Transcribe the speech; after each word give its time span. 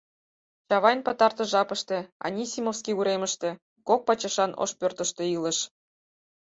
Чавайн 0.67 0.99
пытартыш 1.07 1.47
жапыште 1.53 1.97
Анисимовский 2.27 2.97
уремыште, 2.99 3.49
кок 3.87 4.01
пачашан 4.07 4.51
ош 4.63 4.71
пӧртыштӧ, 4.79 5.23
илыш. 5.35 5.57